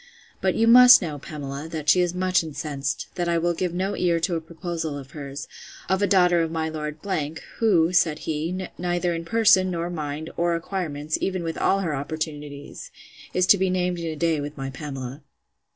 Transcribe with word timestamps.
But 0.41 0.55
you 0.55 0.65
must 0.67 0.99
know, 1.03 1.19
Pamela, 1.19 1.67
that 1.69 1.87
she 1.87 2.01
is 2.01 2.11
much 2.15 2.43
incensed, 2.43 3.05
that 3.13 3.29
I 3.29 3.37
will 3.37 3.53
give 3.53 3.71
no 3.71 3.95
ear 3.95 4.19
to 4.21 4.33
a 4.35 4.41
proposal 4.41 4.97
of 4.97 5.11
hers, 5.11 5.47
of 5.89 6.01
a 6.01 6.07
daughter 6.07 6.41
of 6.41 6.49
my 6.49 6.69
Lord——, 6.69 6.97
who, 7.59 7.93
said 7.93 8.17
he, 8.25 8.67
neither 8.79 9.13
in 9.13 9.25
person, 9.25 9.75
or 9.75 9.91
mind, 9.91 10.31
or 10.37 10.55
acquirements, 10.55 11.19
even 11.21 11.43
with 11.43 11.55
all 11.59 11.81
her 11.81 11.93
opportunities, 11.93 12.89
is 13.35 13.45
to 13.45 13.59
be 13.59 13.69
named 13.69 13.99
in 13.99 14.07
a 14.07 14.15
day 14.15 14.41
with 14.41 14.57
my 14.57 14.71
Pamela. 14.71 15.21